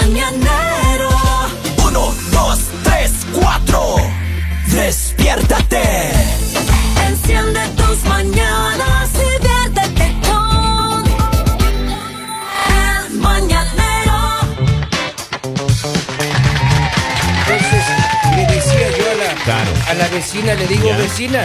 mañanero. 0.00 1.10
Uno, 1.86 2.14
dos, 2.32 2.58
tres, 2.84 3.12
cuatro. 3.32 3.96
Despiértate. 4.66 5.82
Enciende 7.08 7.60
tus 7.76 8.04
mañanas 8.04 9.10
y 9.14 9.42
viértete 9.44 10.16
con 10.26 11.04
el 12.78 13.18
mañanero. 13.18 14.18
Entonces 17.46 17.84
le 18.36 18.46
decía 18.54 18.88
yo 18.98 19.04
a 19.10 19.14
la, 19.24 19.34
Claro. 19.44 19.70
a 19.88 19.94
la 19.94 20.08
vecina, 20.08 20.54
le 20.54 20.66
digo, 20.66 20.88
Ya. 20.88 20.96
vecina, 20.96 21.40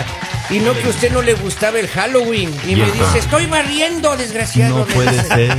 y 0.49 0.59
no 0.59 0.73
que 0.73 0.83
a 0.85 0.89
usted 0.89 1.11
no 1.11 1.21
le 1.21 1.33
gustaba 1.33 1.79
el 1.79 1.87
Halloween. 1.87 2.51
Y 2.67 2.75
me 2.75 2.85
dice, 2.85 3.19
estoy 3.19 3.45
barriendo, 3.47 4.15
desgraciado. 4.17 4.79
No 4.79 4.85
puede 4.85 5.21
ser. 5.27 5.55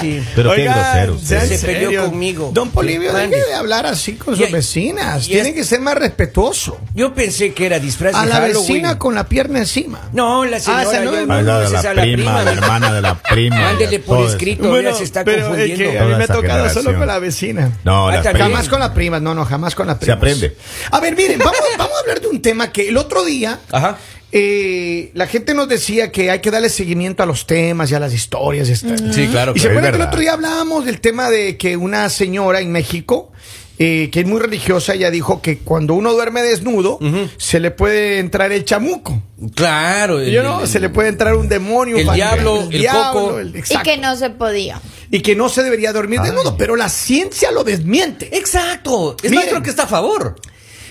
Sí. 0.00 0.22
Pero 0.34 0.50
Oiga, 0.50 0.74
qué 0.74 0.80
grosero. 0.80 1.14
usted. 1.14 1.58
Se 1.58 1.66
peleó 1.66 2.04
conmigo. 2.06 2.50
Don 2.52 2.70
Polivio, 2.70 3.12
deje 3.12 3.36
de 3.36 3.54
hablar 3.54 3.86
así 3.86 4.14
con 4.14 4.34
Y- 4.34 4.38
sus 4.38 4.50
vecinas. 4.50 5.26
y 5.26 5.32
Tiene 5.32 5.50
es- 5.50 5.54
que 5.54 5.64
ser 5.64 5.80
más 5.80 5.94
respetuoso. 5.96 6.78
Yo 6.94 7.14
pensé 7.14 7.52
que 7.54 7.66
era 7.66 7.78
disfraz 7.78 8.14
A 8.14 8.22
de 8.22 8.28
la 8.28 8.34
Halloween. 8.36 8.66
vecina 8.68 8.98
con 8.98 9.14
la 9.14 9.26
pierna 9.28 9.58
encima. 9.60 10.08
No, 10.12 10.44
la 10.44 10.60
señora. 10.60 10.82
esa 10.82 11.00
no 11.00 11.12
la 11.12 11.42
la 11.42 11.58
a 11.90 11.92
prima, 12.02 12.42
la 12.42 12.52
hermana 12.52 12.92
de 12.92 13.00
la 13.00 13.14
prima. 13.30 13.56
Mándele 13.56 13.98
por 14.00 14.26
escrito, 14.28 14.64
mira, 14.70 14.94
se 14.94 15.04
está 15.04 15.24
pero 15.24 15.42
es 15.42 15.48
confundiendo. 15.48 15.90
que 15.90 15.98
a 15.98 16.04
mí 16.04 16.14
me 16.14 16.24
ha 16.24 16.28
tocado 16.28 16.68
solo 16.70 16.96
con 16.98 17.06
la 17.06 17.18
vecina. 17.18 17.70
No, 17.84 18.08
Ah. 18.08 18.22
Jamás 18.22 18.68
con 18.68 18.80
la 18.80 18.92
prima, 18.94 19.20
no, 19.20 19.34
no, 19.34 19.44
jamás 19.44 19.74
con 19.74 19.86
la 19.86 19.98
prima. 19.98 20.06
Se 20.06 20.16
aprende. 20.16 20.56
A 20.90 21.00
ver, 21.00 21.16
miren, 21.16 21.38
vamos, 21.38 21.56
vamos 21.78 21.96
a 21.96 22.00
hablar 22.00 22.20
de 22.20 22.28
un 22.28 22.42
tema 22.42 22.70
que 22.72 22.88
el 22.88 22.96
otro 22.96 23.24
día 23.24 23.58
Ajá. 23.70 23.96
Eh, 24.34 25.10
la 25.14 25.26
gente 25.26 25.52
nos 25.54 25.68
decía 25.68 26.10
que 26.10 26.30
hay 26.30 26.40
que 26.40 26.50
darle 26.50 26.70
seguimiento 26.70 27.22
a 27.22 27.26
los 27.26 27.46
temas 27.46 27.90
y 27.90 27.94
a 27.94 28.00
las 28.00 28.14
historias. 28.14 28.68
y 28.68 28.72
esta- 28.72 28.96
Sí, 29.12 29.28
claro. 29.28 29.52
Y 29.54 29.60
se 29.60 29.68
acuerdan 29.68 29.92
que 29.92 29.96
el 29.98 30.06
otro 30.08 30.20
día 30.20 30.32
hablábamos 30.32 30.84
del 30.86 31.00
tema 31.00 31.28
de 31.30 31.56
que 31.58 31.76
una 31.76 32.08
señora 32.08 32.60
en 32.60 32.72
México, 32.72 33.30
eh, 33.78 34.10
que 34.12 34.20
es 34.20 34.26
muy 34.26 34.40
religiosa, 34.40 34.94
ella 34.94 35.10
dijo 35.10 35.42
que 35.42 35.58
cuando 35.58 35.94
uno 35.94 36.12
duerme 36.12 36.40
desnudo, 36.42 36.98
se 37.36 37.60
le 37.60 37.70
puede 37.72 38.18
entrar 38.20 38.52
el 38.52 38.64
chamuco. 38.64 39.22
Claro. 39.54 40.20
el- 40.20 40.30
Yo 40.30 40.42
no, 40.42 40.62
el- 40.62 40.68
se 40.68 40.78
le 40.80 40.88
puede 40.88 41.08
entrar 41.08 41.34
un 41.34 41.48
demonio, 41.48 41.96
un 41.96 42.02
el 42.08 42.12
diablo, 42.14 42.68
el 42.70 42.86
coco. 42.86 43.38
el- 43.38 43.54
Y 43.54 43.58
exacto. 43.58 43.84
que 43.90 43.96
no 43.98 44.16
se 44.16 44.30
podía. 44.30 44.80
Y 45.10 45.20
que 45.20 45.34
no 45.36 45.48
se 45.50 45.62
debería 45.62 45.92
dormir 45.92 46.20
desnudo, 46.20 46.56
pero 46.56 46.74
la 46.76 46.88
ciencia 46.88 47.50
lo 47.50 47.64
desmiente. 47.64 48.30
Exacto. 48.36 49.14
Es 49.22 49.24
Miren. 49.30 49.36
más, 49.40 49.44
creo 49.48 49.62
que 49.62 49.70
está 49.70 49.82
a 49.82 49.86
favor. 49.88 50.36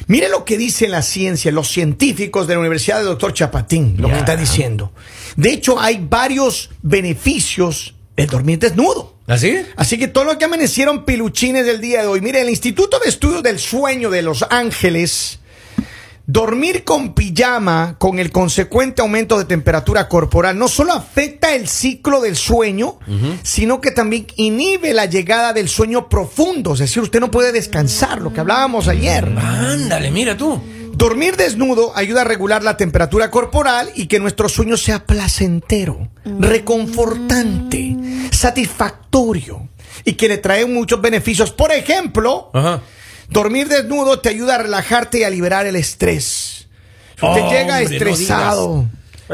Mire 0.07 0.29
lo 0.29 0.45
que 0.45 0.57
dice 0.57 0.87
la 0.87 1.01
ciencia, 1.01 1.51
los 1.51 1.69
científicos 1.69 2.47
de 2.47 2.55
la 2.55 2.59
Universidad 2.59 2.99
de 2.99 3.05
Doctor 3.05 3.33
Chapatín, 3.33 3.95
lo 3.97 4.09
que 4.09 4.17
está 4.17 4.35
diciendo. 4.35 4.91
De 5.35 5.51
hecho, 5.51 5.79
hay 5.79 6.05
varios 6.09 6.69
beneficios 6.81 7.95
del 8.15 8.27
dormir 8.27 8.59
desnudo. 8.59 9.15
¿Así? 9.27 9.61
Así 9.77 9.97
que 9.97 10.07
todo 10.07 10.25
lo 10.25 10.37
que 10.37 10.45
amanecieron 10.45 11.05
piluchines 11.05 11.65
del 11.65 11.79
día 11.79 12.01
de 12.01 12.07
hoy. 12.07 12.21
Mire, 12.21 12.41
el 12.41 12.49
Instituto 12.49 12.99
de 12.99 13.09
Estudios 13.09 13.43
del 13.43 13.59
Sueño 13.59 14.09
de 14.09 14.21
Los 14.21 14.45
Ángeles, 14.49 15.39
dormir 16.31 16.85
con 16.85 17.13
pijama 17.13 17.95
con 17.97 18.17
el 18.17 18.31
consecuente 18.31 19.01
aumento 19.01 19.37
de 19.37 19.45
temperatura 19.45 20.07
corporal 20.07 20.57
no 20.57 20.69
solo 20.69 20.93
afecta 20.93 21.53
el 21.53 21.67
ciclo 21.67 22.21
del 22.21 22.37
sueño, 22.37 22.99
sino 23.43 23.81
que 23.81 23.91
también 23.91 24.27
inhibe 24.37 24.93
la 24.93 25.07
llegada 25.07 25.51
del 25.51 25.67
sueño 25.67 26.07
profundo. 26.07 26.73
Es 26.73 26.79
decir, 26.79 27.03
usted 27.03 27.19
no 27.19 27.31
puede 27.31 27.51
descansar, 27.51 28.21
lo 28.21 28.31
que 28.31 28.39
hablábamos 28.39 28.87
ayer. 28.87 29.25
Ándale, 29.37 30.09
mira 30.11 30.37
tú. 30.37 30.61
Dormir 30.93 31.35
desnudo 31.35 31.91
ayuda 31.95 32.21
a 32.21 32.25
regular 32.25 32.63
la 32.63 32.77
temperatura 32.77 33.29
corporal 33.29 33.89
y 33.95 34.05
que 34.05 34.19
nuestro 34.19 34.47
sueño 34.47 34.77
sea 34.77 35.05
placentero, 35.05 36.09
reconfortante, 36.39 37.97
satisfactorio 38.31 39.67
y 40.05 40.13
que 40.13 40.29
le 40.29 40.37
trae 40.37 40.65
muchos 40.65 41.01
beneficios. 41.01 41.51
Por 41.51 41.71
ejemplo, 41.71 42.51
Ajá. 42.53 42.81
Dormir 43.31 43.67
desnudo 43.67 44.19
te 44.19 44.29
ayuda 44.29 44.55
a 44.55 44.57
relajarte 44.59 45.19
y 45.19 45.23
a 45.23 45.29
liberar 45.29 45.65
el 45.65 45.75
estrés. 45.75 46.67
Si 47.19 47.25
usted 47.25 47.41
Hombre, 47.41 47.59
llega 47.59 47.79
no 47.79 47.87
estresado, 47.87 48.85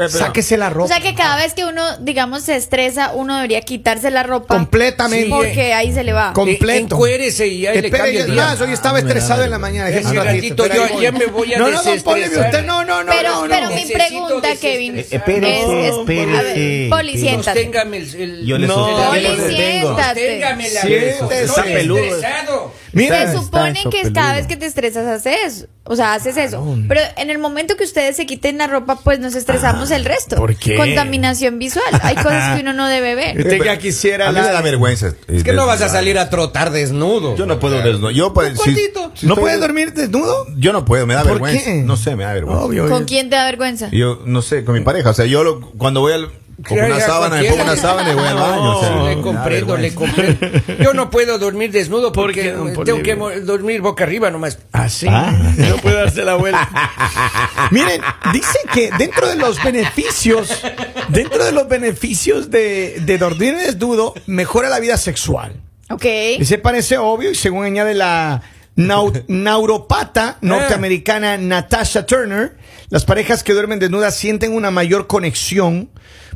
sáquese 0.09 0.57
la 0.57 0.69
ropa. 0.69 0.85
O 0.85 0.87
sea 0.87 0.99
que 0.99 1.15
cada 1.15 1.37
vez 1.37 1.53
que 1.53 1.65
uno, 1.65 1.97
digamos, 1.99 2.43
se 2.43 2.55
estresa, 2.55 3.11
uno 3.13 3.35
debería 3.37 3.61
quitarse 3.61 4.11
la 4.11 4.21
ropa. 4.23 4.53
Completamente. 4.55 5.25
Sí, 5.25 5.31
Porque 5.31 5.73
ahí 5.73 5.91
se 5.93 6.03
le 6.03 6.13
va. 6.13 6.33
Com- 6.33 6.45
completo. 6.49 6.95
Encuérese 6.95 7.47
y 7.47 7.65
ahí 7.65 7.81
le 7.81 7.87
Espere, 7.87 8.03
cambia 8.03 8.19
es 8.19 8.25
el 8.25 8.31
día. 8.33 8.43
más, 8.45 8.61
hoy 8.61 8.73
estaba 8.73 8.97
Ah, 8.97 8.99
estresado 8.99 9.43
en 9.43 9.49
la 9.51 9.57
mañana. 9.57 9.85
déjeme 9.89 10.09
Ese 10.09 10.19
un 10.19 10.25
ratito, 10.25 10.63
espera, 10.65 10.75
yo 10.75 10.83
ahí 10.87 10.93
voy. 10.93 11.03
ya 11.03 11.11
me 11.13 11.25
voy 11.27 11.53
a 11.53 11.57
No, 11.57 11.69
no, 11.71 11.81
don 11.81 11.99
Polibio, 12.01 12.29
desestresar. 12.29 12.45
usted 12.45 12.65
no, 12.67 12.83
no, 12.85 13.03
no, 13.03 13.11
pero, 13.11 13.31
no, 13.35 13.47
pero 13.47 13.61
no. 13.61 13.69
mi 13.69 13.75
Necesito 13.85 13.97
pregunta, 13.97 14.55
Kevin. 14.61 14.97
Espérese, 14.99 15.61
es- 15.87 15.93
es- 15.93 15.97
espérese. 15.99 16.37
a 16.37 16.41
ver, 16.43 16.89
Poli, 16.89 17.17
siéntate. 17.17 17.63
Sosténgame 17.63 17.97
el, 17.97 18.15
el- 18.15 18.45
Yo 18.45 18.57
le 18.59 18.67
No, 18.67 18.75
sostengo. 18.75 19.09
Poli, 19.09 19.23
yo 19.23 19.29
le 19.29 19.37
sostengo. 19.37 19.55
siéntate. 19.57 20.19
Sosténgame 20.19 20.69
la 20.71 20.81
Siéntese. 20.81 21.19
Estoy 21.21 21.37
Está 21.45 21.63
peludo. 21.63 22.03
estresado. 22.03 22.73
Mira, 22.97 23.31
Se 23.31 23.37
supone 23.37 23.83
que 23.91 24.01
eso 24.01 24.13
cada 24.13 24.33
vez 24.35 24.47
que 24.47 24.57
te 24.57 24.65
estresas 24.65 25.05
haces, 25.07 25.67
o 25.83 25.95
sea, 25.95 26.13
haces 26.13 26.35
eso. 26.37 26.63
Pero 26.87 27.01
en 27.17 27.29
el 27.29 27.37
momento 27.37 27.77
que 27.77 27.83
ustedes 27.83 28.15
se 28.15 28.25
quiten 28.25 28.57
la 28.57 28.67
ropa, 28.67 28.99
pues 29.03 29.19
nos 29.19 29.35
estresamos 29.35 29.91
el 29.91 30.03
resto. 30.05 30.35
¿por 30.35 30.55
qué? 30.55 30.75
Contaminación 30.75 31.59
visual. 31.59 31.85
Hay 32.01 32.15
cosas 32.23 32.55
que 32.55 32.61
uno 32.61 32.73
no 32.73 32.87
debe 32.87 33.15
ver. 33.15 33.37
Usted 33.39 33.63
ya 33.63 33.77
quisiera 33.77 34.29
A 34.29 34.31
mí 34.31 34.39
me 34.41 34.47
da 34.47 34.61
vergüenza. 34.61 35.13
Es 35.27 35.43
que 35.43 35.53
no 35.53 35.65
vas 35.65 35.81
a 35.81 35.89
salir 35.89 36.17
a 36.19 36.29
trotar 36.29 36.71
desnudo. 36.71 37.35
Yo 37.35 37.45
no 37.45 37.59
puedo 37.59 37.81
desnudo. 37.81 38.11
Yo, 38.11 38.33
pues, 38.33 38.59
si- 38.59 38.71
¿No 38.95 39.11
estoy- 39.13 39.35
puedes 39.35 39.59
dormir 39.59 39.93
desnudo? 39.93 40.45
Yo 40.57 40.73
no 40.73 40.85
puedo, 40.85 41.05
me 41.07 41.13
da 41.13 41.23
¿Por 41.23 41.33
vergüenza. 41.33 41.63
qué? 41.65 41.75
No 41.83 41.95
sé, 41.97 42.15
me 42.15 42.23
da 42.23 42.33
vergüenza. 42.33 42.63
Obvio. 42.65 42.89
¿Con 42.89 43.05
quién 43.05 43.29
te 43.29 43.35
da 43.35 43.45
vergüenza? 43.45 43.89
Yo 43.91 44.21
no 44.25 44.41
sé, 44.41 44.63
con 44.65 44.75
mi 44.75 44.81
pareja. 44.81 45.09
O 45.11 45.13
sea, 45.13 45.25
yo 45.25 45.43
lo- 45.43 45.61
cuando 45.77 46.01
voy 46.01 46.13
al. 46.13 46.29
Pongo 46.67 46.85
una 46.85 46.99
sábana, 46.99 47.35
me 47.41 47.49
pongo 47.49 47.63
una 47.63 47.75
sábana 47.75 48.11
y 48.11 48.15
voy 48.15 48.27
al 48.27 48.35
baño. 48.35 48.77
o 48.77 48.79
sea, 48.81 48.89
Sí, 48.89 49.15
le 49.15 49.21
comprendo, 49.21 49.77
le 49.77 49.93
comprendo. 49.93 50.47
Yo 50.81 50.93
no 50.93 51.09
puedo 51.11 51.37
dormir 51.37 51.71
desnudo 51.71 52.11
¿Por 52.11 52.25
porque 52.25 52.43
tengo 52.83 53.03
que 53.03 53.15
dormir 53.41 53.81
boca 53.81 54.03
arriba 54.05 54.31
nomás. 54.31 54.57
Así. 54.71 55.05
Ah. 55.09 55.31
No 55.55 55.77
puede 55.77 55.95
darse 55.97 56.23
la 56.23 56.35
vuelta. 56.35 56.67
Miren, 57.71 58.01
dice 58.33 58.57
que 58.73 58.89
dentro 58.97 59.27
de 59.27 59.35
los 59.35 59.63
beneficios, 59.63 60.61
dentro 61.09 61.45
de 61.45 61.51
los 61.51 61.67
beneficios 61.67 62.49
de, 62.49 63.01
de 63.01 63.17
dormir 63.17 63.55
desnudo, 63.55 64.13
mejora 64.25 64.67
la 64.69 64.79
vida 64.79 64.97
sexual. 64.97 65.53
Ok. 65.89 66.05
Y 66.39 66.45
se 66.45 66.57
parece 66.57 66.97
obvio, 66.97 67.31
y 67.31 67.35
según 67.35 67.65
añade 67.65 67.93
la 67.93 68.41
nau- 68.75 69.23
neuropata 69.27 70.37
norteamericana 70.41 71.37
Natasha 71.37 72.05
Turner, 72.05 72.57
las 72.89 73.05
parejas 73.05 73.43
que 73.43 73.53
duermen 73.53 73.79
desnudas 73.79 74.15
sienten 74.15 74.53
una 74.53 74.71
mayor 74.71 75.07
conexión, 75.07 75.89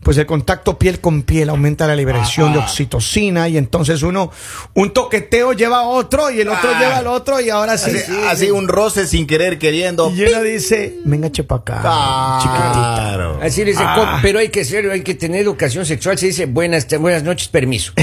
pues 0.03 0.17
el 0.17 0.25
contacto 0.25 0.79
piel 0.79 0.99
con 0.99 1.23
piel 1.23 1.49
aumenta 1.49 1.85
la 1.87 1.95
liberación 1.95 2.53
de 2.53 2.59
oxitocina 2.59 3.47
y 3.49 3.57
entonces 3.57 4.01
uno, 4.01 4.31
un 4.73 4.91
toqueteo 4.93 5.53
lleva 5.53 5.79
a 5.79 5.83
otro 5.83 6.31
y 6.31 6.41
el 6.41 6.49
otro 6.49 6.71
Ah. 6.73 6.79
lleva 6.79 6.97
al 6.97 7.07
otro 7.07 7.39
y 7.39 7.49
ahora 7.49 7.77
sí. 7.77 7.91
Así, 7.91 8.11
así 8.27 8.51
un 8.51 8.67
roce 8.67 9.05
sin 9.07 9.27
querer, 9.27 9.59
queriendo. 9.59 10.11
Y 10.15 10.23
uno 10.23 10.41
dice, 10.41 10.97
venga 11.05 11.31
chepa 11.31 11.55
acá, 11.57 11.75
chiquitita. 12.41 12.95
Claro. 12.97 13.39
Así 13.41 13.63
le 13.63 13.71
dice, 13.71 13.83
Ah. 13.85 13.95
"Com- 13.95 14.21
pero 14.21 14.39
hay 14.39 14.49
que 14.49 14.65
ser, 14.65 14.89
hay 14.89 15.01
que 15.01 15.13
tener 15.13 15.41
educación 15.41 15.85
sexual. 15.85 16.17
Se 16.17 16.27
dice 16.27 16.45
buenas, 16.47 16.87
buenas 16.99 17.23
noches, 17.23 17.47
permiso. 17.49 17.93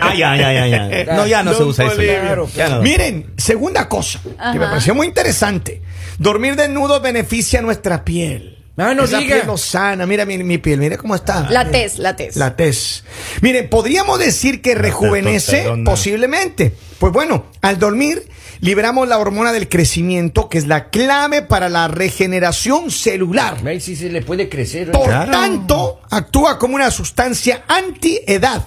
Ay, 0.00 0.22
ay, 0.22 0.40
ay, 0.42 0.56
ay, 0.56 0.72
ay. 0.74 1.06
No, 1.14 1.26
ya 1.26 1.42
no 1.42 1.54
se 1.54 1.62
usa 1.62 1.84
eso. 1.86 1.94
Polibio. 1.94 2.20
Claro, 2.20 2.48
ya 2.56 2.68
no. 2.68 2.82
Miren, 2.82 3.32
segunda 3.36 3.88
cosa 3.88 4.20
que 4.52 4.58
me 4.58 4.66
pareció 4.66 4.94
muy 4.94 5.06
interesante. 5.06 5.82
Dormir 6.18 6.56
desnudo 6.56 7.00
beneficia 7.00 7.60
nuestra 7.62 8.04
piel. 8.04 8.53
Ah, 8.76 8.92
no 8.92 9.04
Esa 9.04 9.18
diga. 9.18 9.36
piel 9.36 9.46
lo 9.46 9.56
sana. 9.56 10.04
Mira 10.06 10.24
mi, 10.24 10.36
mi 10.42 10.58
piel, 10.58 10.80
mire 10.80 10.96
cómo 10.98 11.14
está. 11.14 11.48
La 11.50 11.70
tez, 11.70 11.98
la 11.98 12.16
tez. 12.16 12.34
La 12.36 12.56
tez. 12.56 13.04
Miren, 13.40 13.68
podríamos 13.70 14.18
decir 14.18 14.60
que 14.62 14.74
rejuvenece 14.74 15.52
testosterona. 15.52 15.90
posiblemente. 15.90 16.74
Pues 16.98 17.12
bueno, 17.12 17.46
al 17.60 17.78
dormir 17.78 18.28
liberamos 18.60 19.06
la 19.06 19.18
hormona 19.18 19.52
del 19.52 19.68
crecimiento, 19.68 20.48
que 20.48 20.58
es 20.58 20.66
la 20.66 20.90
clave 20.90 21.42
para 21.42 21.68
la 21.68 21.86
regeneración 21.86 22.90
celular. 22.90 23.58
Ahí 23.64 23.80
sí 23.80 23.94
se 23.94 24.08
le 24.08 24.22
puede 24.22 24.48
crecer. 24.48 24.90
Por 24.90 25.04
Claro. 25.06 25.30
tanto, 25.30 26.00
actúa 26.10 26.58
como 26.58 26.74
una 26.74 26.90
sustancia 26.90 27.62
antiedad. 27.68 28.64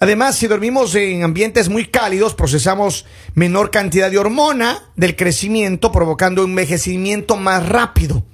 Además, 0.00 0.36
si 0.36 0.46
dormimos 0.46 0.94
en 0.94 1.22
ambientes 1.22 1.68
muy 1.68 1.86
cálidos, 1.86 2.34
procesamos 2.34 3.04
menor 3.34 3.70
cantidad 3.70 4.10
de 4.10 4.18
hormona 4.18 4.84
del 4.96 5.16
crecimiento, 5.16 5.92
provocando 5.92 6.42
un 6.44 6.50
envejecimiento 6.50 7.36
más 7.36 7.68
rápido. 7.68 8.24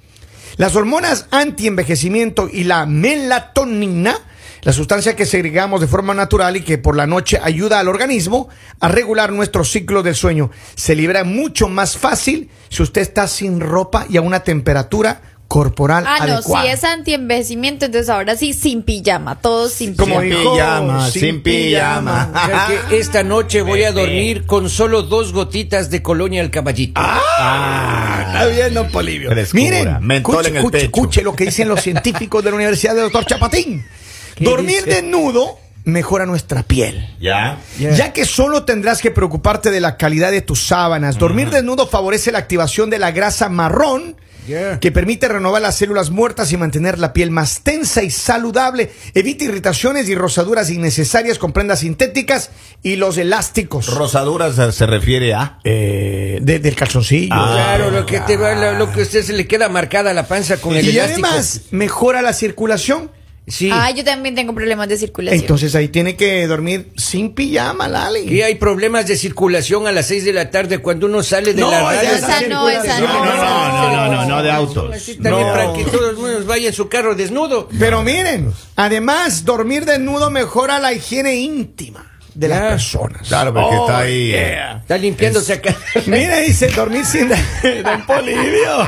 Las 0.57 0.75
hormonas 0.75 1.27
anti-envejecimiento 1.31 2.49
y 2.51 2.65
la 2.65 2.85
melatonina, 2.85 4.15
la 4.61 4.73
sustancia 4.73 5.15
que 5.15 5.25
segregamos 5.25 5.81
de 5.81 5.87
forma 5.87 6.13
natural 6.13 6.57
y 6.57 6.61
que 6.61 6.77
por 6.77 6.95
la 6.95 7.07
noche 7.07 7.39
ayuda 7.41 7.79
al 7.79 7.87
organismo 7.87 8.49
a 8.79 8.87
regular 8.87 9.31
nuestro 9.31 9.63
ciclo 9.63 10.03
del 10.03 10.15
sueño, 10.15 10.51
se 10.75 10.95
libera 10.95 11.23
mucho 11.23 11.67
más 11.67 11.97
fácil 11.97 12.49
si 12.69 12.83
usted 12.83 13.01
está 13.01 13.27
sin 13.27 13.59
ropa 13.59 14.05
y 14.09 14.17
a 14.17 14.21
una 14.21 14.41
temperatura 14.41 15.21
corporal 15.51 16.05
Ah, 16.07 16.25
no, 16.25 16.41
si 16.41 16.67
es 16.67 16.81
anti-envejecimiento, 16.85 17.85
entonces 17.85 18.07
ahora 18.09 18.37
sí, 18.37 18.53
sin 18.53 18.83
pijama, 18.83 19.41
todos 19.41 19.73
sin 19.73 19.95
Como 19.97 20.21
pijama. 20.21 20.39
Dijo, 20.39 20.53
pijama, 20.53 21.11
sin 21.11 21.21
sin 21.21 21.43
pijama. 21.43 22.31
O 22.33 22.45
sea 22.47 22.67
que 22.87 22.97
esta 22.97 23.23
noche 23.23 23.61
voy 23.61 23.83
a 23.83 23.91
dormir 23.91 24.45
con 24.45 24.69
solo 24.69 25.03
dos 25.03 25.33
gotitas 25.33 25.89
de 25.89 26.01
colonia 26.01 26.41
al 26.41 26.51
caballito. 26.51 27.01
Ah, 27.03 28.23
está 28.27 28.45
bien, 28.45 28.73
don 28.73 28.89
Polivio. 28.91 29.29
Frescura, 29.29 29.61
Miren, 29.61 29.97
mentol 30.07 30.45
escuche, 30.45 30.49
en 30.49 30.55
el 30.55 30.57
escuche, 30.59 30.77
pecho. 30.77 30.85
escuche 30.85 31.21
lo 31.21 31.35
que 31.35 31.45
dicen 31.45 31.67
los 31.67 31.81
científicos 31.83 32.41
de 32.45 32.49
la 32.51 32.55
Universidad 32.55 32.95
de 32.95 33.01
Doctor 33.01 33.25
Chapatín. 33.25 33.85
Dormir 34.39 34.85
dice? 34.85 35.01
desnudo 35.01 35.59
mejora 35.83 36.25
nuestra 36.25 36.63
piel. 36.63 37.09
Ya. 37.19 37.57
Ya 37.77 38.13
que 38.13 38.23
solo 38.25 38.63
tendrás 38.63 39.01
que 39.01 39.11
preocuparte 39.11 39.69
de 39.69 39.81
la 39.81 39.97
calidad 39.97 40.31
de 40.31 40.41
tus 40.41 40.65
sábanas. 40.65 41.17
Dormir 41.17 41.49
desnudo 41.49 41.87
favorece 41.87 42.31
la 42.31 42.37
activación 42.39 42.89
de 42.89 42.99
la 42.99 43.11
grasa 43.11 43.49
marrón. 43.49 44.15
Yeah. 44.47 44.79
Que 44.79 44.91
permite 44.91 45.27
renovar 45.27 45.61
las 45.61 45.77
células 45.77 46.09
muertas 46.09 46.51
y 46.51 46.57
mantener 46.57 46.97
la 46.97 47.13
piel 47.13 47.29
más 47.31 47.61
tensa 47.61 48.01
y 48.03 48.09
saludable. 48.09 48.91
Evita 49.13 49.43
irritaciones 49.43 50.09
y 50.09 50.15
rosaduras 50.15 50.69
innecesarias 50.71 51.37
con 51.37 51.53
prendas 51.53 51.79
sintéticas 51.81 52.49
y 52.81 52.95
los 52.95 53.17
elásticos. 53.17 53.87
Rosaduras 53.93 54.55
se, 54.75 54.85
refiere 54.87 55.33
a. 55.33 55.59
Eh, 55.63 56.39
de- 56.41 56.59
del 56.59 56.75
calzoncillo. 56.75 57.33
Ah, 57.33 57.51
Claro, 57.53 57.91
lo 57.91 58.05
que 58.05 58.19
te 58.21 58.35
va, 58.37 58.55
lo, 58.55 58.73
lo 58.79 58.91
que 58.91 59.01
a 59.01 59.03
usted 59.03 59.23
se 59.23 59.33
le 59.33 59.45
queda 59.47 59.69
marcada 59.69 60.13
la 60.13 60.27
panza 60.27 60.57
con 60.57 60.75
el 60.75 60.85
y 60.85 60.89
elástico. 60.97 61.27
además 61.27 61.61
mejora 61.71 62.21
la 62.21 62.33
circulación. 62.33 63.11
Sí. 63.51 63.69
Ah, 63.71 63.91
yo 63.91 64.03
también 64.03 64.33
tengo 64.35 64.53
problemas 64.55 64.87
de 64.89 64.97
circulación. 64.97 65.41
Entonces 65.41 65.75
ahí 65.75 65.89
tiene 65.89 66.15
que 66.15 66.47
dormir 66.47 66.91
sin 66.97 67.33
pijama, 67.35 67.87
Lali. 67.87 68.21
Y 68.21 68.41
hay 68.41 68.55
problemas 68.55 69.05
de 69.07 69.15
circulación 69.17 69.85
a 69.87 69.91
las 69.91 70.07
6 70.07 70.25
de 70.25 70.33
la 70.33 70.49
tarde 70.49 70.79
cuando 70.79 71.05
uno 71.07 71.21
sale 71.23 71.53
de 71.53 71.61
No, 71.61 71.69
la 71.69 71.81
radio. 71.83 72.09
esa 72.11 72.41
no, 72.47 72.69
esa 72.69 72.99
no. 72.99 73.07
No, 73.07 73.25
no, 73.25 73.35
no, 73.35 73.91
no, 73.91 74.11
no, 74.15 74.25
no, 74.25 74.43
de 74.43 74.51
autos. 74.51 74.95
Así 74.95 75.15
también 75.15 75.47
No. 75.47 75.53
para 75.53 75.73
que 75.73 75.83
todos 75.83 76.17
nos 76.17 76.45
vaya 76.45 76.67
en 76.69 76.73
su 76.73 76.89
carro 76.89 77.13
desnudo. 77.15 77.69
Pero 77.77 78.01
miren, 78.03 78.51
además, 78.75 79.45
dormir 79.45 79.85
desnudo 79.85 80.29
mejora 80.31 80.79
la 80.79 80.93
higiene 80.93 81.35
íntima 81.35 82.07
de 82.33 82.47
las 82.47 82.59
Ya. 82.61 82.69
personas. 82.69 83.27
Claro, 83.27 83.53
porque 83.53 83.75
Oh, 83.75 83.85
está 83.85 83.99
ahí. 83.99 84.31
eh, 84.33 84.51
yeah. 84.55 84.77
Está 84.81 84.97
limpiándose 84.97 85.53
acá. 85.53 85.75
Mira, 86.05 86.37
dice 86.39 86.67
dormir 86.69 87.05
sin. 87.05 87.27
Don 87.83 88.05
Polivio. 88.05 88.87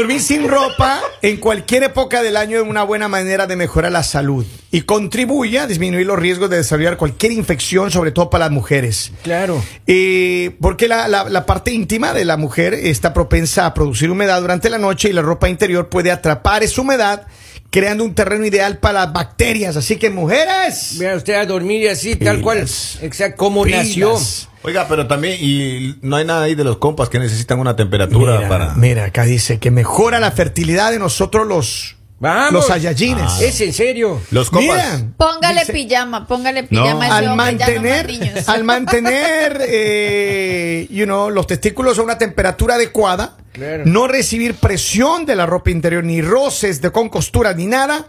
Dormir 0.00 0.20
sin 0.20 0.48
ropa 0.48 1.00
en 1.22 1.36
cualquier 1.36 1.84
época 1.84 2.22
del 2.22 2.36
año 2.36 2.56
es 2.60 2.68
una 2.68 2.82
buena 2.82 3.06
manera 3.08 3.46
de 3.46 3.54
mejorar 3.56 3.92
la 3.92 4.02
salud 4.02 4.44
y 4.72 4.80
contribuye 4.82 5.58
a 5.60 5.66
disminuir 5.68 6.04
los 6.06 6.18
riesgos 6.18 6.50
de 6.50 6.56
desarrollar 6.56 6.96
cualquier 6.96 7.30
infección, 7.32 7.90
sobre 7.92 8.10
todo 8.10 8.28
para 8.28 8.46
las 8.46 8.52
mujeres. 8.52 9.12
Claro. 9.22 9.62
Eh, 9.86 10.56
porque 10.60 10.88
la, 10.88 11.06
la- 11.06 11.28
la 11.30 11.46
parte 11.46 11.70
íntima 11.72 12.12
de 12.12 12.24
la 12.24 12.36
mujer 12.36 12.74
está 12.74 13.14
propensa 13.14 13.66
a 13.66 13.74
producir 13.74 14.10
humedad 14.10 14.40
durante 14.40 14.68
la 14.68 14.78
noche 14.78 15.10
y 15.10 15.12
la 15.12 15.22
ropa 15.22 15.48
interior 15.48 15.88
puede 15.88 16.10
atrapar 16.10 16.64
esa 16.64 16.80
humedad, 16.80 17.26
creando 17.70 18.02
un 18.04 18.14
terreno 18.16 18.44
ideal 18.44 18.78
para 18.78 19.04
las 19.04 19.12
bacterias. 19.12 19.76
Así 19.76 19.96
que, 19.96 20.10
mujeres, 20.10 20.98
Vea 20.98 21.14
usted 21.14 21.34
a 21.34 21.46
dormir 21.46 21.88
así, 21.88 22.16
tal 22.16 22.40
cual. 22.40 22.58
Exacto, 22.58 23.36
como 23.36 23.62
Pilas. 23.62 23.86
nació. 23.86 24.18
Oiga, 24.64 24.86
pero 24.88 25.06
también, 25.06 25.36
y 25.40 25.96
no 26.00 26.16
hay 26.16 26.24
nada 26.24 26.44
ahí 26.44 26.54
de 26.54 26.64
los 26.64 26.78
compas 26.78 27.08
que 27.10 27.18
necesitan 27.18 27.58
una 27.60 27.76
temperatura 27.76 28.36
mira, 28.36 28.48
para. 28.48 28.74
mira, 28.74 29.04
acá 29.04 29.24
dice 29.24 29.58
que 29.58 29.70
mejora 29.70 30.18
la 30.20 30.30
fertilidad 30.32 30.90
de 30.90 30.98
nosotros 30.98 31.46
los, 31.46 31.96
Vamos. 32.18 32.52
los 32.52 32.66
Saiyajines. 32.68 33.24
Ah. 33.28 33.38
Es 33.42 33.60
en 33.60 33.74
serio. 33.74 34.22
Los 34.30 34.48
compas. 34.48 35.00
Mira, 35.00 35.12
Póngale 35.18 35.60
dice- 35.60 35.72
pijama, 35.74 36.26
póngale 36.26 36.64
pijama 36.64 37.04
al 37.14 37.28
hombre, 37.28 37.28
no 37.28 37.36
mantener, 37.36 38.08
al 38.46 38.64
mantener, 38.64 39.60
eh, 39.68 40.86
you 40.90 41.04
know, 41.04 41.28
los 41.30 41.46
testículos 41.46 41.98
a 41.98 42.02
una 42.02 42.16
temperatura 42.16 42.76
adecuada, 42.76 43.36
Claro. 43.52 43.82
no 43.86 44.08
recibir 44.08 44.54
presión 44.54 45.26
de 45.26 45.36
la 45.36 45.44
ropa 45.46 45.70
interior, 45.70 46.02
ni 46.02 46.22
roces 46.22 46.80
de 46.80 46.90
con 46.90 47.08
costuras, 47.10 47.54
ni 47.54 47.66
nada, 47.66 48.06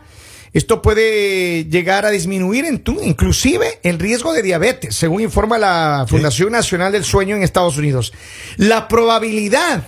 esto 0.55 0.81
puede 0.81 1.65
llegar 1.65 2.05
a 2.05 2.11
disminuir 2.11 2.63
en 2.63 2.79
tu, 2.79 3.01
inclusive 3.01 3.79
el 3.83 3.99
riesgo 3.99 4.33
de 4.33 4.41
diabetes, 4.41 4.95
según 4.95 5.21
informa 5.21 5.57
la 5.57 6.05
Fundación 6.07 6.53
Nacional 6.53 6.91
del 6.91 7.03
Sueño 7.03 7.35
en 7.35 7.43
Estados 7.43 7.77
Unidos. 7.77 8.13
La 8.55 8.87
probabilidad 8.87 9.85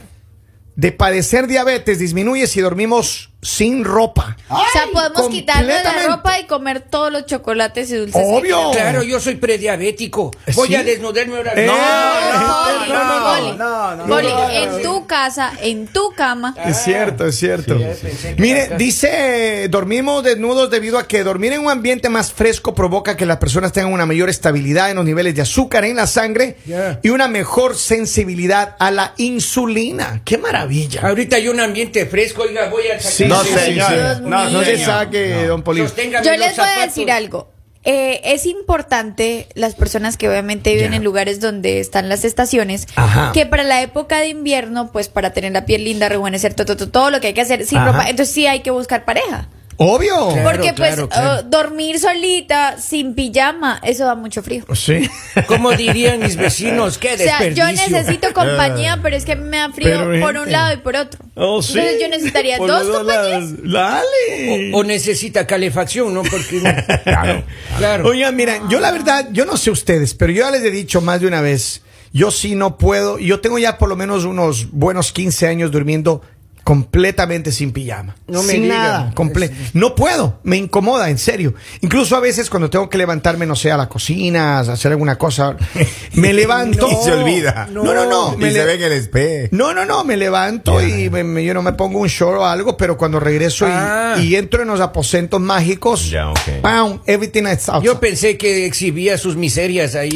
de 0.75 0.91
padecer 0.91 1.47
diabetes 1.47 1.99
disminuye 1.99 2.47
si 2.47 2.61
dormimos 2.61 3.31
sin 3.41 3.83
ropa. 3.83 4.36
O 4.49 4.63
sea, 4.71 4.85
podemos 4.93 5.27
quitarnos 5.29 5.83
la 5.83 6.07
ropa 6.07 6.39
y 6.39 6.45
comer 6.45 6.79
todos 6.81 7.11
los 7.11 7.25
chocolates 7.25 7.91
y 7.91 7.95
dulces. 7.95 8.21
Obvio. 8.25 8.71
Claro, 8.71 9.03
yo 9.03 9.19
soy 9.19 9.35
prediabético. 9.35 10.31
Voy 10.53 10.69
¿Sí? 10.69 10.75
a 10.75 10.83
desnudarme 10.83 11.37
ahora. 11.37 11.53
Eh, 11.55 11.65
No, 11.65 11.73
no, 11.75 12.85
no, 12.87 13.03
no, 13.19 13.35
Poli, 13.35 13.57
no, 13.57 13.95
no, 13.95 14.05
Poli, 14.07 14.27
no, 14.27 14.47
no, 14.47 14.49
en 14.49 14.81
tu 14.81 15.05
casa, 15.07 15.51
en 15.61 15.87
tu 15.87 16.11
cama. 16.13 16.55
Es 16.65 16.77
cierto, 16.83 17.25
es 17.27 17.35
cierto. 17.37 17.77
Sí, 17.77 18.35
Mire, 18.37 18.71
dice, 18.77 19.67
dormimos 19.69 20.23
desnudos 20.23 20.69
debido 20.69 20.97
a 20.97 21.07
que 21.07 21.23
dormir 21.23 21.53
en 21.53 21.61
un 21.61 21.69
ambiente 21.71 22.09
más 22.09 22.31
fresco 22.31 22.73
provoca 22.73 23.17
que 23.17 23.25
las 23.25 23.37
personas 23.37 23.73
tengan 23.73 23.91
una 23.91 24.05
mayor 24.05 24.29
estabilidad 24.29 24.89
en 24.89 24.95
los 24.97 25.05
niveles 25.05 25.35
de 25.35 25.41
azúcar 25.41 25.83
en 25.85 25.95
la 25.97 26.07
sangre 26.07 26.57
Ya. 26.65 26.99
y 27.03 27.09
una 27.09 27.27
mejor 27.27 27.75
sensibilidad 27.75 28.75
a 28.79 28.91
la 28.91 29.13
insulina. 29.17 30.21
¡Qué 30.23 30.37
maravilla! 30.37 31.01
Ahorita 31.01 31.35
hay 31.37 31.47
un 31.49 31.59
ambiente 31.59 32.05
fresco, 32.05 32.43
oiga, 32.43 32.69
voy 32.69 32.87
a 32.87 32.97
sacar. 32.99 33.11
Sí, 33.11 33.25
No, 33.25 33.43
sí, 33.43 33.49
señor. 33.53 34.21
No, 34.45 34.51
no 34.51 34.63
se 34.63 34.77
saque, 34.77 35.47
don. 35.47 35.63
Sosténgame 35.63 36.25
Yo 36.25 36.35
les 36.35 36.55
voy 36.57 36.65
a 36.65 36.85
decir 36.85 37.11
algo. 37.11 37.49
Eh, 37.83 38.33
es 38.33 38.45
importante 38.45 39.47
las 39.53 39.75
personas 39.75 40.17
que 40.17 40.27
obviamente 40.27 40.75
viven 40.75 40.93
en 40.93 41.05
lugares 41.05 41.39
donde 41.39 41.79
están 41.79 42.09
las 42.09 42.25
estaciones, 42.25 42.85
Ajá. 42.97 43.31
que 43.33 43.45
para 43.45 43.63
la 43.63 43.81
época 43.81 44.19
de 44.19 44.27
invierno, 44.27 44.91
pues 44.91 45.07
para 45.07 45.31
tener 45.31 45.53
la 45.53 45.65
piel 45.65 45.85
linda, 45.85 46.09
rejuvenecer 46.09 46.53
todo, 46.53 46.75
todo, 46.75 46.89
todo 46.89 47.11
lo 47.11 47.21
que 47.21 47.27
hay 47.27 47.33
que 47.33 47.39
hacer 47.39 47.65
sin 47.65 47.77
Ajá. 47.77 47.93
ropa, 47.93 48.09
entonces 48.09 48.35
sí 48.35 48.45
hay 48.45 48.59
que 48.59 48.71
buscar 48.71 49.05
pareja. 49.05 49.47
Obvio. 49.79 50.29
Claro, 50.29 50.49
Porque 50.49 50.73
pues 50.73 50.95
claro, 50.95 51.39
eh, 51.39 51.43
dormir 51.45 51.99
solita, 51.99 52.77
sin 52.79 53.13
pijama, 53.13 53.79
eso 53.83 54.05
da 54.05 54.15
mucho 54.15 54.41
frío. 54.41 54.65
Sí. 54.75 55.07
Como 55.47 55.71
dirían 55.73 56.19
mis 56.19 56.35
vecinos, 56.35 56.97
qué 56.97 57.13
O 57.13 57.17
sea, 57.17 57.39
yo 57.49 57.65
desperdicio. 57.65 57.97
necesito 57.97 58.33
compañía, 58.33 58.99
pero 59.03 59.15
es 59.15 59.23
que 59.23 59.35
me 59.35 59.57
da 59.57 59.71
frío 59.71 60.05
Pero, 60.09 60.19
por 60.25 60.35
un 60.35 60.51
lado 60.51 60.73
y 60.73 60.77
por 60.77 60.95
otro. 60.95 61.23
Oh, 61.35 61.61
sí. 61.61 61.77
Entonces 61.77 62.01
yo 62.01 62.09
necesitaría 62.09 62.57
Por 62.57 62.69
dos 62.69 62.87
compañías. 62.87 63.63
Dale. 63.63 64.71
O 64.73 64.83
necesita 64.83 65.45
calefacción, 65.45 66.11
¿no? 66.13 66.23
Porque 66.23 66.59
claro, 67.03 67.43
claro. 67.77 68.07
Oigan, 68.07 68.35
miren, 68.35 68.67
yo 68.69 68.79
la 68.79 68.91
verdad, 68.91 69.27
yo 69.31 69.45
no 69.45 69.57
sé 69.57 69.69
ustedes, 69.69 70.15
pero 70.15 70.31
yo 70.33 70.43
ya 70.43 70.51
les 70.51 70.63
he 70.63 70.71
dicho 70.71 71.01
más 71.01 71.21
de 71.21 71.27
una 71.27 71.41
vez, 71.41 71.81
yo 72.13 72.31
sí 72.31 72.55
no 72.55 72.77
puedo, 72.77 73.19
yo 73.19 73.41
tengo 73.41 73.59
ya 73.59 73.77
por 73.77 73.89
lo 73.89 73.95
menos 73.95 74.25
unos 74.25 74.71
buenos 74.71 75.11
15 75.11 75.47
años 75.47 75.71
durmiendo 75.71 76.21
completamente 76.67 77.53
sin 77.53 77.71
pijama. 77.71 78.17
No 78.27 78.43
me 78.43 78.51
sin 78.51 78.63
diga. 78.63 78.75
nada, 78.77 79.11
comple- 79.15 79.51
No 79.71 79.95
puedo, 79.95 80.39
me 80.43 80.57
incomoda, 80.57 81.09
en 81.09 81.17
serio. 81.17 81.53
Incluso 81.79 82.17
a 82.17 82.19
veces 82.19 82.49
cuando 82.49 82.69
tengo 82.69 82.89
que 82.89 82.97
levantarme, 82.97 83.45
no 83.45 83.55
sé, 83.55 83.71
a 83.71 83.77
la 83.77 83.87
cocina, 83.87 84.57
a 84.57 84.59
hacer 84.73 84.91
alguna 84.91 85.17
cosa, 85.17 85.55
me 86.15 86.33
levanto. 86.33 86.89
Y 86.91 86.95
se 87.05 87.13
olvida. 87.13 87.69
No, 87.71 87.85
no, 87.93 88.05
no. 88.05 88.33
Y 88.33 88.37
me 88.37 88.51
se 88.51 88.65
ve 88.65 88.73
en 88.73 88.83
el 88.83 88.91
espejo. 88.91 89.47
no, 89.51 89.73
no, 89.73 89.85
no, 89.85 90.03
me 90.03 90.17
levanto 90.17 90.81
y 90.85 91.09
me, 91.09 91.23
me- 91.23 91.45
yo 91.45 91.53
no 91.53 91.61
me 91.61 91.71
pongo 91.71 91.99
un 91.99 92.09
short 92.09 92.39
o 92.41 92.45
algo, 92.45 92.75
pero 92.75 92.97
cuando 92.97 93.19
regreso 93.21 93.65
y- 93.65 93.71
Ah. 93.71 94.15
y, 94.19 94.35
entro 94.35 94.61
en 94.63 94.67
los 94.67 94.81
aposentos 94.81 95.39
mágicos, 95.39 96.09
Ya, 96.09 96.29
ok. 96.31 96.61
¡pam! 96.61 96.99
everything 97.05 97.43
is 97.43 97.69
out. 97.69 97.81
Yo 97.81 97.97
pensé 98.01 98.35
que 98.37 98.65
exhibía 98.65 99.17
sus 99.17 99.37
miserias 99.37 99.95
ahí. 99.95 100.11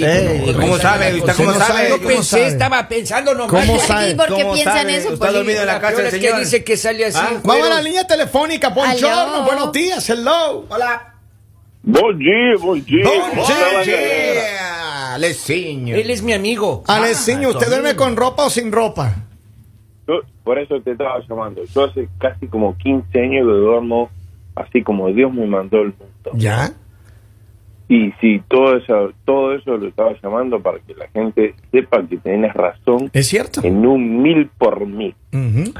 Como- 0.45 0.59
¿cómo 0.59 0.77
sabe? 0.79 1.15
¿Usted 1.15 1.33
cómo 1.37 1.53
sabe? 1.53 1.89
Yo 1.89 1.95
¿Cómo 1.97 2.07
pensé, 2.09 2.23
sabe? 2.29 2.47
estaba 2.47 2.87
pensando 2.89 3.33
nomás. 3.33 3.49
¿Cómo 3.65 3.79
sabe? 3.79 4.09
¿Y 4.11 4.15
por 4.15 4.25
qué 4.27 4.41
¿Cómo 4.41 4.53
piensan 4.53 4.77
sabe? 4.77 4.95
eso? 4.97 5.13
¿Está 5.13 5.25
Poli? 5.27 5.37
dormido 5.37 5.61
en 5.61 5.67
la 5.67 5.79
casa 5.79 6.03
que 6.03 6.11
señor? 6.11 6.40
Dice 6.41 6.63
que 6.63 6.77
sale 6.77 7.05
así. 7.05 7.17
Ah, 7.21 7.39
Vamos 7.43 7.65
a 7.67 7.69
la 7.75 7.81
línea 7.81 8.05
telefónica, 8.05 8.69
buongiorno, 8.69 9.35
Aló. 9.35 9.43
buenos 9.45 9.71
días, 9.71 10.09
hello. 10.09 10.65
Hola. 10.69 11.13
Bom 11.83 12.17
dia, 12.17 12.57
bom 12.59 12.79
dia. 12.83 13.03
La 13.03 13.83
dia. 13.83 13.95
galera? 13.95 15.17
Leciño. 15.17 15.95
Él 15.95 16.09
es 16.09 16.21
mi 16.21 16.33
amigo. 16.33 16.83
Aleciño, 16.87 17.49
¿usted 17.49 17.67
duerme 17.67 17.95
con 17.95 18.15
ropa 18.15 18.45
o 18.45 18.49
sin 18.49 18.71
ropa? 18.71 19.15
Yo- 20.07 20.21
por 20.43 20.57
eso 20.59 20.79
te 20.81 20.91
estaba 20.91 21.19
llamando. 21.27 21.63
Yo 21.65 21.85
hace 21.85 22.07
casi 22.19 22.47
como 22.47 22.77
15 22.77 23.19
años 23.19 23.45
que 23.47 23.53
duermo 23.53 24.09
así 24.55 24.83
como 24.83 25.07
Dios 25.09 25.33
me 25.33 25.45
mandó 25.47 25.77
el 25.77 25.93
mundo. 25.97 26.31
¿Ya? 26.33 26.71
Y 27.93 28.13
sí, 28.21 28.41
todo 28.47 28.77
eso, 28.77 29.11
todo 29.25 29.53
eso 29.53 29.75
lo 29.75 29.85
estaba 29.89 30.13
llamando 30.23 30.61
para 30.61 30.79
que 30.79 30.93
la 30.93 31.09
gente 31.09 31.53
sepa 31.71 32.01
que 32.07 32.15
tenés 32.15 32.53
razón 32.53 33.09
¿Es 33.11 33.27
cierto? 33.27 33.59
en 33.65 33.85
un 33.85 34.21
mil 34.21 34.49
por 34.57 34.85
mil. 34.85 35.13
Ujú. 35.33 35.73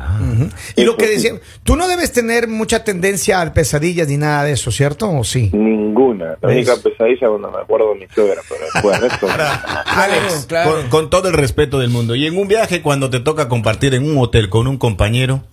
Y 0.75 0.83
lo 0.83 0.97
que 0.97 1.07
decía, 1.07 1.31
tú 1.63 1.77
no 1.77 1.87
debes 1.87 2.11
tener 2.11 2.49
mucha 2.49 2.83
tendencia 2.83 3.39
a 3.41 3.53
pesadillas 3.53 4.09
ni 4.09 4.17
nada 4.17 4.43
de 4.43 4.51
eso, 4.51 4.71
¿cierto? 4.71 5.09
¿O 5.09 5.23
sí? 5.23 5.51
Ninguna. 5.53 6.35
La 6.41 6.49
¿Ves? 6.49 6.67
única 6.67 6.83
pesadilla 6.83 7.29
cuando 7.29 7.49
me 7.49 7.59
acuerdo 7.59 7.93
de 7.93 7.99
mi 8.01 8.07
suegra, 8.13 8.41
pero 8.49 8.61
después 8.73 8.99
de 8.99 9.07
eso. 9.07 9.27
Alex, 9.85 10.45
claro. 10.49 10.71
Con, 10.71 10.89
con 10.89 11.09
todo 11.09 11.29
el 11.29 11.33
respeto 11.33 11.79
del 11.79 11.91
mundo. 11.91 12.15
Y 12.15 12.25
en 12.25 12.37
un 12.37 12.49
viaje, 12.49 12.81
cuando 12.81 13.09
te 13.09 13.21
toca 13.21 13.47
compartir 13.47 13.93
en 13.93 14.03
un 14.03 14.17
hotel 14.17 14.49
con 14.49 14.67
un 14.67 14.77
compañero. 14.77 15.43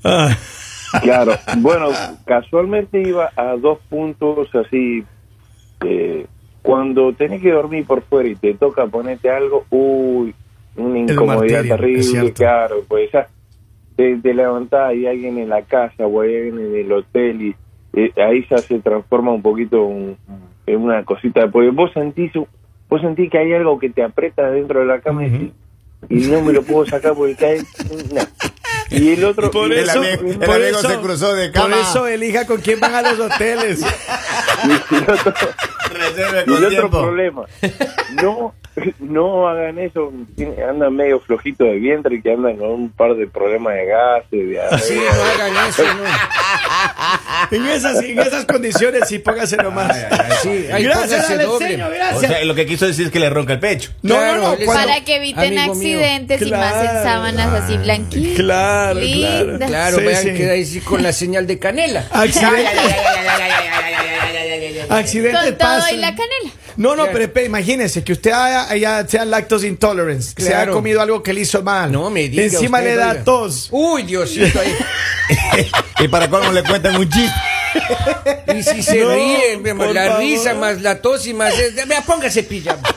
Claro, 1.02 1.36
bueno, 1.58 1.90
casualmente 2.24 3.00
iba 3.00 3.30
a 3.36 3.54
dos 3.60 3.78
puntos 3.88 4.48
así. 4.54 5.04
eh, 5.84 6.26
cuando 6.62 7.12
tenés 7.12 7.40
que 7.42 7.50
dormir 7.50 7.86
por 7.86 8.02
fuera 8.02 8.28
y 8.28 8.34
te 8.36 8.54
toca 8.54 8.86
ponerte 8.86 9.30
algo, 9.30 9.64
uy, 9.70 10.34
una 10.76 10.98
incomodidad 10.98 11.64
martirio, 11.64 11.76
terrible, 12.02 12.32
claro, 12.32 12.84
pues 12.86 13.10
ya 13.12 13.26
te, 13.96 14.16
te 14.16 14.34
levantás 14.34 14.94
y 14.94 15.06
hay 15.06 15.14
alguien 15.16 15.38
en 15.38 15.48
la 15.48 15.62
casa 15.62 16.06
o 16.06 16.20
hay 16.20 16.36
alguien 16.36 16.58
en 16.60 16.76
el 16.76 16.92
hotel 16.92 17.42
y 17.42 17.56
eh, 17.94 18.12
ahí 18.16 18.46
ya 18.50 18.58
se 18.58 18.78
transforma 18.80 19.32
un 19.32 19.42
poquito 19.42 19.82
un- 19.82 20.16
en 20.66 20.76
una 20.80 21.02
cosita, 21.04 21.48
porque 21.50 21.70
vos 21.70 21.90
sentís, 21.94 22.30
vos 22.88 23.00
sentís 23.00 23.30
que 23.30 23.38
hay 23.38 23.52
algo 23.54 23.78
que 23.78 23.88
te 23.90 24.02
aprieta 24.02 24.50
dentro 24.50 24.80
de 24.80 24.86
la 24.86 25.00
cama 25.00 25.24
y 25.26 25.52
no 26.28 26.42
me 26.42 26.52
lo 26.52 26.62
puedo 26.62 26.84
sacar 26.86 27.14
porque 27.14 27.34
cae. 27.34 27.62
Y 28.90 29.10
el 29.14 29.24
otro. 29.24 29.50
Por 29.50 29.72
el 29.72 29.78
eso, 29.80 29.98
amigo- 29.98 30.30
el 30.30 30.38
por 30.38 30.50
amigo 30.56 30.78
eso- 30.78 30.88
se 30.88 30.96
cruzó 30.98 31.34
de 31.34 31.50
Por 31.50 31.62
cama. 31.62 31.76
eso 31.80 32.06
elija 32.06 32.46
con 32.46 32.60
quién 32.60 32.78
van 32.80 32.94
a 32.94 33.02
los 33.02 33.18
hoteles. 33.18 33.80
y 34.64 34.94
el 34.96 35.02
otro- 35.10 35.34
Reserve 36.16 36.44
y 36.46 36.50
el 36.50 36.52
otro 36.56 36.68
tiempo. 36.70 37.02
problema, 37.02 37.42
no, 38.22 38.54
no 39.00 39.48
hagan 39.48 39.78
eso, 39.78 40.12
andan 40.68 40.94
medio 40.94 41.18
flojito 41.20 41.64
de 41.64 41.76
vientre, 41.78 42.20
que 42.22 42.32
andan 42.32 42.56
con 42.56 42.68
un 42.70 42.90
par 42.90 43.14
de 43.14 43.26
problemas 43.26 43.74
de 43.74 43.86
gases, 43.86 44.30
de 44.30 44.78
Sí, 44.80 44.94
diarrea. 44.94 45.12
no 45.14 45.44
hagan 45.44 45.68
eso, 45.68 45.82
no. 45.82 47.56
En 47.56 47.66
esas, 47.66 48.02
en 48.02 48.18
esas 48.18 48.44
condiciones, 48.44 49.02
sí, 49.08 49.18
póngase 49.18 49.56
nomás. 49.56 49.96
Sí, 50.42 50.66
ahí 50.72 50.84
gracias, 50.84 51.28
doble. 51.44 51.68
señor, 51.68 51.92
O 52.14 52.20
sea, 52.20 52.44
lo 52.44 52.54
que 52.54 52.66
quiso 52.66 52.86
decir 52.86 53.06
es 53.06 53.12
que 53.12 53.18
le 53.20 53.30
ronca 53.30 53.54
el 53.54 53.60
pecho. 53.60 53.90
no, 54.02 54.14
claro, 54.16 54.36
no, 54.42 54.50
no. 54.50 54.56
cuando- 54.64 54.72
Para 54.88 55.04
que 55.04 55.16
eviten 55.16 55.58
Amigo 55.58 55.74
mío. 55.74 55.98
accidentes 55.98 56.42
y 56.42 56.50
más 56.50 56.74
en 56.74 56.80
Claro. 56.90 57.02
sábanas 57.02 57.62
así 57.62 57.76
blanquitas. 57.78 58.36
Claro, 58.36 59.00
claro. 59.00 59.58
Claro, 59.66 59.98
Sí, 59.98 60.04
vean 60.04 60.22
sí. 60.22 60.34
que 60.34 60.50
ahí 60.50 60.64
sí 60.64 60.80
con 60.80 61.02
la 61.02 61.12
señal 61.12 61.46
de 61.46 61.58
canela. 61.58 62.04
Accidentes, 62.12 62.70
accidentes 64.88 65.40
Con 65.42 65.58
todo 65.58 65.68
pasan. 65.68 65.94
y 65.94 65.98
la 65.98 66.08
canela. 66.10 66.52
No, 66.76 66.94
no, 66.94 67.06
pero 67.06 67.24
espere, 67.24 67.46
imagínese 67.46 68.04
que 68.04 68.12
usted 68.12 68.30
haya, 68.30 68.68
haya- 68.70 69.08
sea 69.08 69.24
lactose 69.24 69.66
intolerance, 69.66 70.34
se 70.36 70.48
ha 70.50 70.58
Claro. 70.62 70.74
comido 70.74 71.00
algo 71.00 71.22
que 71.22 71.32
le 71.32 71.40
hizo 71.40 71.62
mal. 71.62 71.90
No 71.90 72.08
me 72.10 72.28
diga 72.28 72.44
Encima 72.44 72.78
usted, 72.78 72.90
le 72.90 72.96
da 72.96 73.10
oiga. 73.10 73.24
tos. 73.24 73.68
Uy, 73.72 74.02
Diosito. 74.04 74.60
ahí. 74.60 74.76
Y 76.00 76.08
para 76.08 76.30
cómo 76.30 76.52
le 76.52 76.62
cuentan 76.62 76.96
un 76.96 77.08
chiste. 77.08 77.34
Y 78.56 78.62
si 78.62 78.82
se 78.82 79.00
No, 79.00 79.12
ríen, 79.14 79.62
mi 79.62 79.70
amor, 79.70 79.86
por 79.86 79.94
la 79.94 80.04
favor. 80.06 80.20
risa 80.20 80.54
más 80.54 80.80
la 80.80 81.02
tos 81.02 81.26
y 81.26 81.34
más... 81.34 81.52
Vea, 81.86 82.02
póngase 82.02 82.42
pijama. 82.44 82.82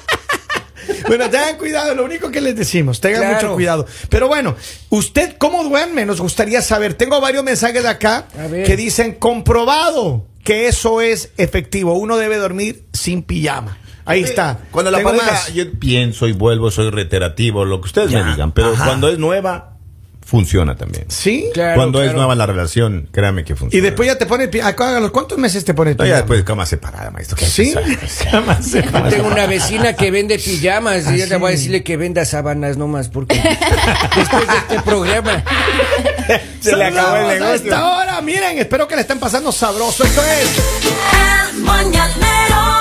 Bueno, 1.08 1.30
tengan 1.30 1.58
cuidado, 1.58 1.94
lo 1.96 2.04
único 2.06 2.32
que 2.32 2.40
les 2.42 2.56
decimos, 2.56 3.02
tengan 3.02 3.22
Claro. 3.22 3.36
mucho 3.36 3.54
cuidado. 3.56 3.86
Pero 4.10 4.28
bueno, 4.28 4.56
¿usted 4.90 5.36
cómo 5.38 5.64
duerme? 5.64 6.06
Nos 6.06 6.22
gustaría 6.22 6.62
saber. 6.62 6.94
Tengo 6.94 7.20
varios 7.20 7.44
mensajes 7.44 7.84
de 7.84 7.90
acá 7.90 8.28
A 8.40 8.48
ver. 8.48 8.66
que 8.66 8.76
dicen 8.78 9.14
comprobado 9.16 10.26
que 10.44 10.68
eso 10.68 11.02
es 11.02 11.32
efectivo. 11.38 11.94
Uno 11.94 12.18
debe 12.18 12.38
dormir 12.38 12.86
sin 12.94 13.24
pijama. 13.24 13.78
Ahí 14.06 14.24
está. 14.24 14.58
Cuando 14.72 14.90
la 14.92 14.98
Tengo 14.98 15.12
pareja, 15.12 15.32
más. 15.32 15.54
yo 15.54 15.64
pienso 15.80 16.28
y 16.28 16.32
vuelvo, 16.34 16.72
soy 16.72 16.90
reiterativo, 16.90 17.66
lo 17.66 17.80
que 17.82 17.86
ustedes 17.88 18.10
Ya, 18.12 18.24
me 18.24 18.32
digan, 18.32 18.52
pero 18.52 18.74
ajá. 18.74 18.86
cuando 18.86 19.08
es 19.10 19.20
nueva, 19.20 19.78
funciona 20.26 20.76
también. 20.76 21.06
¿Sí? 21.10 21.50
Claro, 21.54 21.76
cuando 21.76 22.02
es 22.04 22.14
nueva 22.14 22.34
la 22.36 22.46
relación, 22.48 23.10
créame 23.12 23.44
que 23.44 23.56
funciona. 23.56 23.78
Y 23.80 23.82
después 23.86 24.08
ya 24.08 24.18
te 24.18 24.26
pone 24.26 24.48
pi- 24.48 24.60
¿a 24.62 24.72
los 25.00 25.12
cuántos 25.12 25.38
meses 25.38 25.64
te 25.66 25.74
pone 25.76 25.92
No, 25.92 25.98
ya 25.98 26.04
pijama? 26.04 26.18
después 26.18 26.44
cama 26.44 26.66
separada, 26.66 27.12
maestro. 27.12 27.38
¿qué 27.38 27.46
¿Sí? 27.46 27.74
Cama 28.32 28.62
separada. 28.62 29.10
Tengo 29.12 29.28
una 29.28 29.46
vecina 29.46 29.94
que 29.94 30.10
vende 30.10 30.40
pijamas 30.40 31.10
y 31.12 31.18
yo 31.20 31.26
le 31.28 31.36
voy 31.36 31.50
a 31.50 31.52
sí. 31.52 31.58
decirle 31.58 31.84
que 31.84 31.98
venda 31.98 32.26
sábanas 32.26 32.78
nomás 32.78 33.10
porque 33.10 33.36
después 34.16 34.48
de 34.48 34.58
este 34.58 34.82
programa 34.82 35.44
Se 36.62 36.76
le 36.76 36.86
acabó 36.86 37.16
el 37.18 37.40
negocio. 37.40 37.72
Miren, 38.24 38.60
espero 38.60 38.88
que 38.88 38.96
le 38.96 39.02
estén 39.02 39.20
pasando 39.20 39.52
sabroso. 39.52 40.04
Esto 40.04 40.22
es 40.22 40.50
El 41.54 41.62
mañanero 41.62 42.81